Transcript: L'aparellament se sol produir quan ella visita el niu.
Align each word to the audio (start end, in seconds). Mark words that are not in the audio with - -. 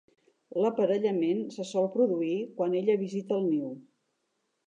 L'aparellament 0.61 1.43
se 1.57 1.65
sol 1.71 1.89
produir 1.97 2.33
quan 2.61 2.75
ella 2.81 2.97
visita 3.05 3.39
el 3.41 3.47
niu. 3.53 3.71